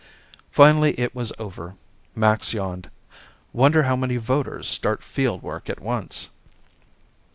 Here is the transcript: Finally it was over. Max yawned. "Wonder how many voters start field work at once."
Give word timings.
Finally 0.51 0.99
it 0.99 1.13
was 1.13 1.31
over. 1.37 1.75
Max 2.15 2.53
yawned. 2.53 2.89
"Wonder 3.53 3.83
how 3.83 3.95
many 3.95 4.17
voters 4.17 4.67
start 4.67 5.03
field 5.03 5.43
work 5.43 5.69
at 5.69 5.79
once." 5.79 6.29